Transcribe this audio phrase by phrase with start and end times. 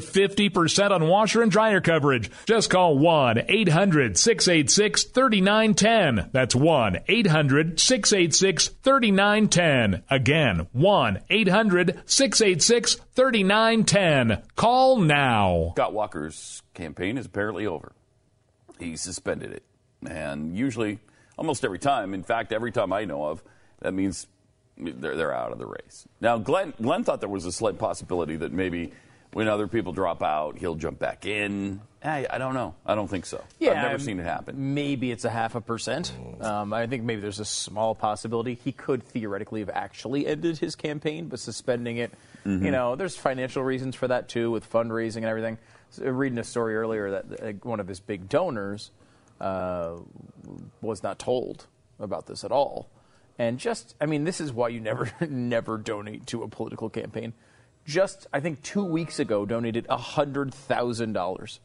[0.00, 2.30] 50% on washer and dryer coverage.
[2.46, 6.30] Just call 1 800 686 3910.
[6.32, 10.02] That's 1 800 686 3910.
[10.10, 14.42] Again, 1 800 686 3910.
[14.54, 15.72] Call now.
[15.74, 17.92] Scott Walker's campaign is apparently over.
[18.78, 19.62] He suspended it.
[20.08, 20.98] And usually,
[21.36, 23.42] almost every time, in fact, every time I know of,
[23.80, 24.26] that means
[24.76, 26.06] they're, they're out of the race.
[26.20, 28.92] Now, Glenn, Glenn thought there was a slight possibility that maybe
[29.36, 31.82] when other people drop out, he'll jump back in.
[32.02, 32.74] I, I don't know.
[32.86, 33.44] I don't think so.
[33.58, 34.72] Yeah, I've never seen it happen.
[34.72, 36.10] Maybe it's a half a percent.
[36.40, 40.74] Um, I think maybe there's a small possibility he could theoretically have actually ended his
[40.74, 42.12] campaign, but suspending it.
[42.46, 42.64] Mm-hmm.
[42.64, 45.58] You know, there's financial reasons for that too, with fundraising and everything.
[45.90, 48.90] So, reading a story earlier that uh, one of his big donors
[49.38, 49.96] uh,
[50.80, 51.66] was not told
[52.00, 52.88] about this at all.
[53.38, 57.34] And just, I mean, this is why you never, never donate to a political campaign
[57.86, 61.60] just I think two weeks ago donated hundred thousand dollars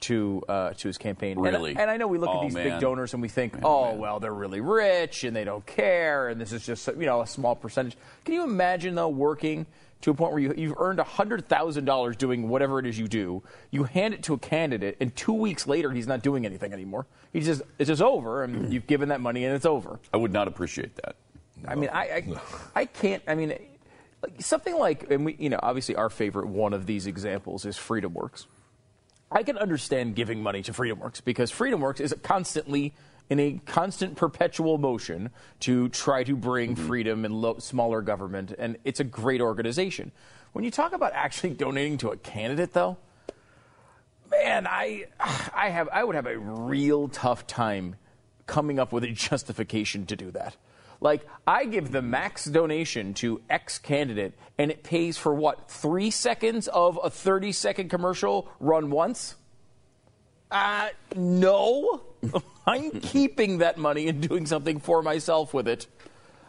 [0.00, 1.38] to uh, to his campaign.
[1.38, 1.70] Really?
[1.70, 2.68] And, and I know we look Oh, at these man.
[2.70, 3.98] big donors and we think, Man, oh man.
[3.98, 7.26] well, they're really rich and they don't care, and this is just you know a
[7.26, 7.96] small percentage.
[8.24, 9.66] Can you imagine though working?
[10.02, 13.84] To a point where you, you've earned $100,000 doing whatever it is you do, you
[13.84, 17.06] hand it to a candidate, and two weeks later, he's not doing anything anymore.
[17.32, 20.00] He's just, it's just over, and you've given that money, and it's over.
[20.12, 21.14] I would not appreciate that.
[21.68, 22.24] I mean, I, I,
[22.74, 23.22] I can't.
[23.28, 23.54] I mean,
[24.38, 28.46] something like, and we, you know, obviously our favorite one of these examples is FreedomWorks.
[29.30, 32.94] I can understand giving money to FreedomWorks because FreedomWorks is constantly
[33.30, 36.86] in a constant perpetual motion to try to bring mm-hmm.
[36.86, 40.12] freedom and lo- smaller government, and it's a great organization.
[40.52, 42.98] When you talk about actually donating to a candidate, though,
[44.30, 45.06] man, I,
[45.54, 47.96] I have, I would have a real tough time
[48.46, 50.56] coming up with a justification to do that.
[51.02, 55.68] Like, I give the max donation to X candidate, and it pays for what?
[55.68, 59.34] Three seconds of a 30 second commercial run once?
[60.48, 62.02] Uh, no.
[62.66, 65.88] I'm keeping that money and doing something for myself with it.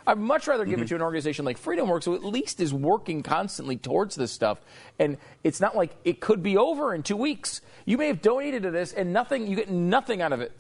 [0.06, 3.24] I'd much rather give it to an organization like FreedomWorks, who at least is working
[3.24, 4.60] constantly towards this stuff.
[5.00, 7.62] And it's not like it could be over in two weeks.
[7.86, 9.48] You may have donated to this, and nothing.
[9.48, 10.52] You get nothing out of it.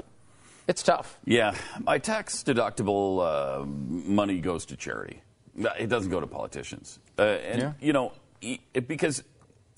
[0.67, 1.17] It's tough.
[1.25, 3.21] Yeah, my tax deductible
[3.61, 5.21] uh, money goes to charity.
[5.79, 6.99] It doesn't go to politicians.
[7.19, 7.73] Uh, and, Yeah.
[7.79, 9.23] you know, it, because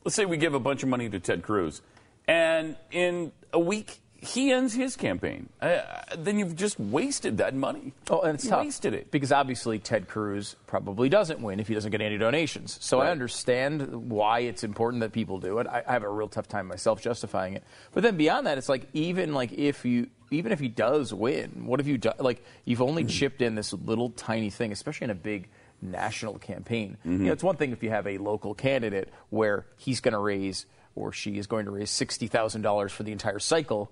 [0.03, 1.81] let's say we give a bunch of money to Ted Cruz,
[2.28, 5.50] and in a week he ends his campaign.
[5.62, 5.81] Uh,
[6.18, 7.94] then you've just wasted that money.
[8.09, 8.63] Oh, and it's you tough.
[8.66, 9.12] wasted it.
[9.12, 12.78] because obviously Ted Cruz probably doesn't win if he doesn't get any donations.
[12.81, 15.67] So I understand why it's important that people do it.
[15.67, 17.63] I, I have a real tough time myself justifying it.
[17.91, 21.65] But then beyond that, it's like even like if you even if he does win,
[21.65, 22.15] what have you done?
[22.19, 23.09] Like you've only hmm.
[23.09, 25.49] chipped in this little tiny thing, especially in a big
[25.81, 26.97] national campaign.
[27.03, 27.31] You know, mm-hmm.
[27.31, 30.65] it's one thing if you have a local candidate where he's going to raise
[30.95, 33.91] or she is going to raise sixty thousand dollars for the entire cycle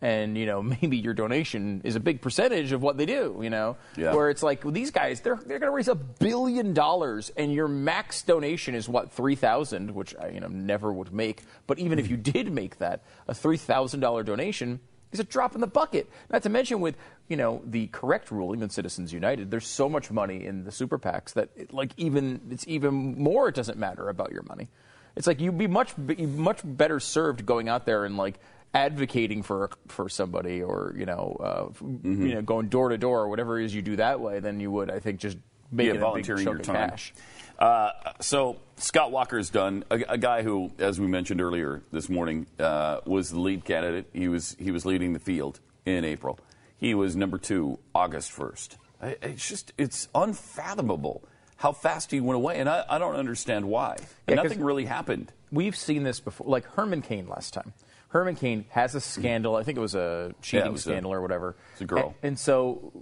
[0.00, 3.50] and you know maybe your donation is a big percentage of what they do you
[3.50, 4.14] know Yeah.
[4.14, 7.52] where it's like well, these guys they're, they're going to raise a billion dollars and
[7.52, 11.98] your max donation is what 3000 which i you know never would make but even
[11.98, 12.12] if hmm.
[12.12, 14.80] you did make that a $3000 donation
[15.14, 16.96] is a drop in the bucket not to mention with
[17.28, 20.98] you know the correct ruling in citizens united there's so much money in the super
[20.98, 24.68] pacs that it, like even it's even more it doesn't matter about your money
[25.16, 28.38] it's like you'd be much much better served going out there and like
[28.74, 32.26] advocating for for somebody or you know uh, Mm-hmm.
[32.26, 34.58] you know going door to door or whatever it is you do that way than
[34.60, 35.38] you would I think just
[35.74, 36.90] making yeah, a volunteering your time.
[36.90, 37.14] cash.
[37.58, 37.90] Uh,
[38.20, 39.84] so Scott Walker's done.
[39.90, 44.06] A, a guy who, as we mentioned earlier this morning, uh, was the lead candidate.
[44.12, 46.38] He was he was leading the field in April.
[46.76, 48.76] He was number two August first.
[49.02, 51.24] It's just it's unfathomable
[51.56, 53.96] how fast he went away, and I, I don't understand why.
[54.28, 55.32] Yeah, nothing really happened.
[55.52, 57.72] We've seen this before, like Herman Cain last time.
[58.08, 59.56] Herman Cain has a scandal.
[59.56, 61.56] I think it was a cheating was a- scandal or whatever.
[61.72, 62.14] it's a girl.
[62.22, 62.92] And, and so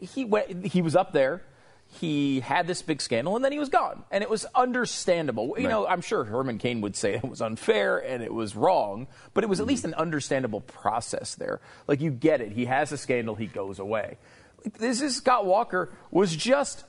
[0.00, 1.42] he went, he was up there.
[1.90, 4.04] He had this big scandal and then he was gone.
[4.10, 5.54] And it was understandable.
[5.58, 9.08] You know, I'm sure Herman Cain would say it was unfair and it was wrong,
[9.34, 11.60] but it was at least an understandable process there.
[11.86, 12.52] Like, you get it.
[12.52, 14.18] He has a scandal, he goes away.
[14.78, 16.84] This is Scott Walker was just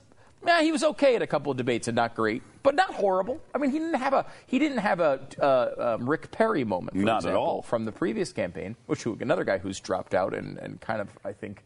[0.46, 3.42] yeah, he was okay at a couple of debates and not great, but not horrible.
[3.54, 6.96] I mean, he didn't have a he didn't have a uh, um, Rick Perry moment,
[6.98, 7.62] for Not at all.
[7.62, 11.34] from the previous campaign, which another guy who's dropped out and, and kind of I
[11.34, 11.64] think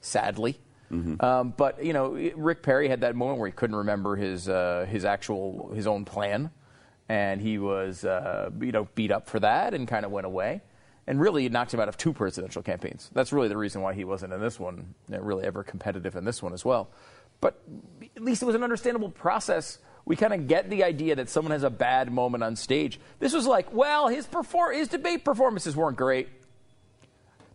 [0.00, 0.58] sadly.
[0.92, 1.24] Mm-hmm.
[1.24, 4.86] Um, but you know, Rick Perry had that moment where he couldn't remember his uh,
[4.88, 6.50] his actual his own plan,
[7.08, 10.62] and he was uh, you know beat up for that and kind of went away.
[11.08, 13.10] And really, it knocked him out of two presidential campaigns.
[13.12, 16.24] That's really the reason why he wasn't in this one, you really ever competitive in
[16.24, 16.88] this one as well.
[17.40, 17.62] But
[18.16, 19.78] at least it was an understandable process.
[20.04, 22.98] We kind of get the idea that someone has a bad moment on stage.
[23.20, 26.28] This was like, well, his perform- his debate performances weren't great.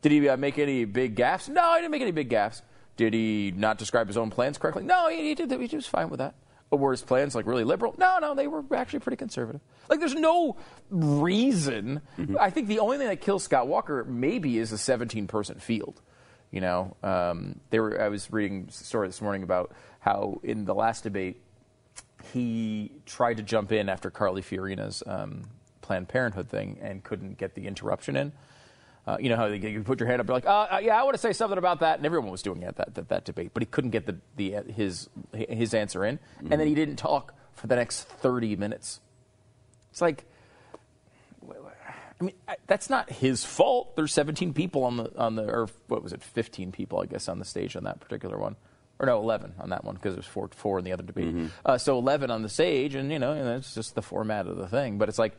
[0.01, 1.50] Did he uh, make any big gaffes?
[1.50, 2.62] No, he didn't make any big gaffes.
[2.98, 4.84] Did he not describe his own plans correctly?
[4.84, 5.52] No, he, he did.
[5.52, 6.36] He was fine with that.
[6.70, 7.94] Or were his plans like really liberal?
[7.98, 9.62] No, no, they were actually pretty conservative.
[9.90, 10.56] Like, there's no
[10.90, 12.02] reason.
[12.40, 16.02] I think the only thing that kills Scott Walker maybe is a 17 person field.
[16.50, 18.02] You know, um, they were.
[18.02, 21.42] I was reading a story this morning about how in the last debate
[22.34, 25.44] he tried to jump in after Carly Fiorina's um,
[25.82, 28.32] Planned Parenthood thing and couldn't get the interruption in.
[29.07, 31.00] Uh, you know how you you put your hand up, you're like, uh, uh, yeah,
[31.00, 33.25] I want to say something about that, and everyone was doing it that, that, that
[33.25, 36.75] debate, but he couldn't get the, the uh, his his answer in, and then he
[36.75, 39.00] didn't talk for the next 30 minutes.
[39.89, 40.25] It's like,
[42.19, 42.36] I mean,
[42.68, 43.95] that's not his fault.
[43.95, 47.27] There's 17 people on the on the, or what was it, 15 people, I guess,
[47.27, 48.56] on the stage on that particular one,
[49.00, 51.33] or no, 11 on that one because it was four four in the other debate.
[51.65, 54.57] Uh, so 11 on the stage, and you know, and that's just the format of
[54.57, 55.00] the thing.
[55.00, 55.36] But it's like,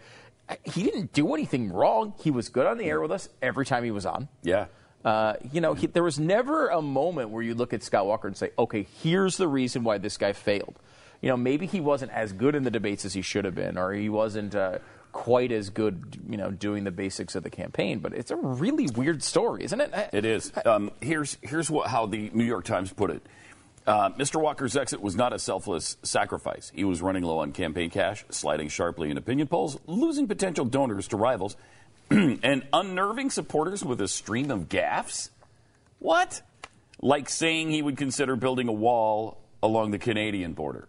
[0.65, 2.15] he didn't do anything wrong.
[2.21, 4.29] He was good on the air with us every time he was on.
[4.43, 4.67] Yeah.
[5.05, 8.29] Uh, you know, he, there was never a moment where you look at Scott Walker
[8.29, 10.79] and say, okay, here's the reason why this guy failed.
[11.21, 13.79] You know, maybe he wasn't as good in the debates as he should have been,
[13.79, 14.79] or he wasn't uh,
[15.13, 18.01] quite as good, you know, doing the basics of the campaign.
[18.01, 19.93] But it's a really weird story, isn't it?
[20.13, 20.53] It is.
[20.65, 23.23] Um, here's here's what, how the New York Times put it.
[23.87, 24.41] Uh, Mr.
[24.41, 26.71] Walker's exit was not a selfless sacrifice.
[26.75, 31.09] He was running low on campaign cash, sliding sharply in opinion polls, losing potential donors
[31.09, 31.57] to rivals,
[32.11, 35.31] and unnerving supporters with a stream of gaffes.
[35.99, 36.43] What?
[37.01, 40.87] Like saying he would consider building a wall along the Canadian border.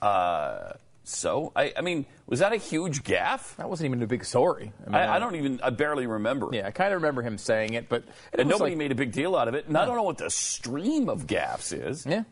[0.00, 0.72] Uh,
[1.04, 3.56] so, I, I mean, was that a huge gaffe?
[3.56, 4.72] That wasn't even a big story.
[4.86, 6.48] mean, I, I don't even, I barely remember.
[6.52, 8.94] Yeah, I kind of remember him saying it, but it And nobody like- made a
[8.94, 9.66] big deal out of it.
[9.66, 12.06] And I don't know what the stream of gaffes is.
[12.06, 12.24] Yeah.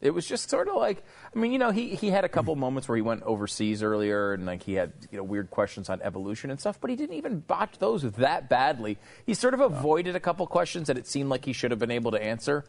[0.00, 1.02] It was just sort of like
[1.34, 4.32] I mean, you know, he, he had a couple moments where he went overseas earlier
[4.32, 7.16] and like he had, you know, weird questions on evolution and stuff, but he didn't
[7.16, 8.96] even botch those that badly.
[9.26, 11.90] He sort of avoided a couple questions that it seemed like he should have been
[11.90, 12.64] able to answer.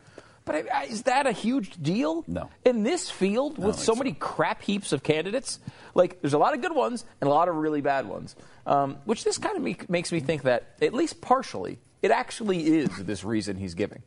[0.50, 2.24] But is that a huge deal?
[2.28, 2.50] No.
[2.66, 3.96] In this field with so so.
[3.96, 5.60] many crap heaps of candidates,
[5.94, 8.36] like there's a lot of good ones and a lot of really bad ones.
[8.66, 12.66] Um, which this kind of make, makes me think that at least partially, it actually
[12.66, 14.01] is this reason he's giving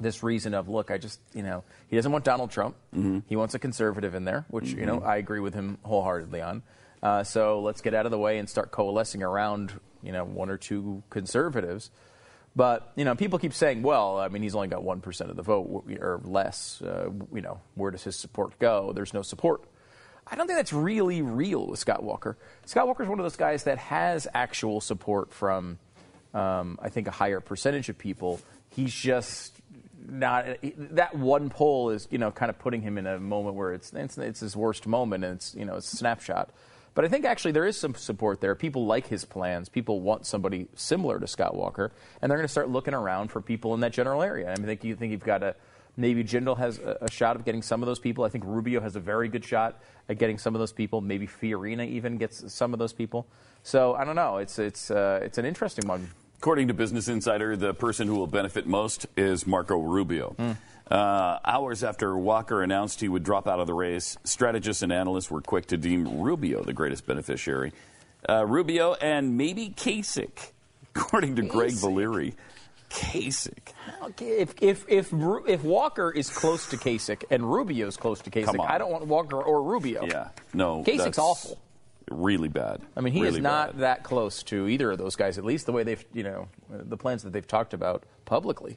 [0.00, 2.74] this reason of look, I just you know he doesn't want Donald Trump.
[3.28, 6.62] He wants a conservative in there, which you know I agree with him wholeheartedly on.
[7.02, 10.50] Uh, so let's get out of the way and start coalescing around you know one
[10.50, 11.90] or two conservatives.
[12.54, 15.36] But you know people keep saying, well, I mean he's only got one percent of
[15.36, 16.82] the vote or less.
[16.82, 18.92] Uh, you know where does his support go?
[18.94, 19.64] There's no support.
[20.26, 22.36] I don't think that's really real with Scott Walker.
[22.66, 25.78] Scott Walker is one of those guys that has actual support from,
[26.32, 28.40] um, I think, a higher percentage of people.
[28.70, 29.60] He's just
[30.08, 33.72] not that one poll is you know kind of putting him in a moment where
[33.72, 36.50] it's it's, it's his worst moment and it's you know it's a snapshot.
[36.94, 38.54] But I think actually there is some support there.
[38.54, 39.68] People like his plans.
[39.68, 43.40] People want somebody similar to Scott Walker, and they're going to start looking around for
[43.40, 44.50] people in that general area.
[44.50, 45.54] I mean, I think you think you've got a
[45.96, 48.24] maybe Jindal has a, a shot of getting some of those people.
[48.24, 51.00] I think Rubio has a very good shot at getting some of those people.
[51.00, 53.26] Maybe Fiorina even gets some of those people.
[53.62, 54.38] So I don't know.
[54.38, 56.10] It's it's uh, it's an interesting one.
[56.38, 60.34] According to Business Insider, the person who will benefit most is Marco Rubio.
[60.92, 65.30] Uh, hours after Walker announced he would drop out of the race, strategists and analysts
[65.30, 67.72] were quick to deem Rubio the greatest beneficiary.
[68.28, 70.50] Uh, Rubio and maybe Kasich,
[70.94, 71.80] according to Greg Kasich.
[71.80, 72.34] Valeri.
[72.90, 73.72] Kasich.
[74.20, 75.14] If if if
[75.48, 78.68] if Walker is close to Kasich and Rubio's close to Kasich.
[78.68, 80.04] I don't want Walker or Rubio.
[80.04, 80.84] Yeah, no.
[80.84, 81.58] Kasich's awful.
[82.10, 82.82] Really bad.
[82.94, 83.80] I mean, he really is not bad.
[83.80, 85.38] that close to either of those guys.
[85.38, 88.76] At least the way they've, you know, the plans that they've talked about publicly.